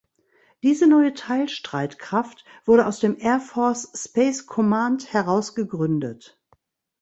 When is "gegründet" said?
5.53-6.41